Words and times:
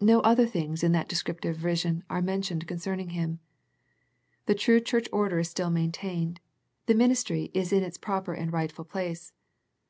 No 0.00 0.20
other 0.20 0.46
things 0.46 0.82
in 0.82 0.92
that 0.92 1.06
de 1.06 1.14
scriptive 1.16 1.56
vision 1.58 2.02
are 2.08 2.22
nientioned 2.22 2.66
concerning 2.66 3.10
Him. 3.10 3.40
The 4.46 4.54
true 4.54 4.80
Church 4.80 5.06
order 5.12 5.38
is 5.40 5.50
still 5.50 5.68
maintained, 5.68 6.40
the 6.86 6.94
ministry 6.94 7.50
is 7.52 7.70
in 7.70 7.82
its 7.82 7.98
proper 7.98 8.32
and 8.32 8.50
rightful 8.50 8.86
place. 8.86 9.34